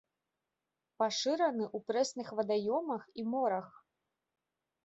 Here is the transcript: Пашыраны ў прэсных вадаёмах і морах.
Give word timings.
Пашыраны 1.03 1.63
ў 1.75 1.87
прэсных 1.91 2.27
вадаёмах 2.39 3.01
і 3.21 3.27
морах. 3.35 3.67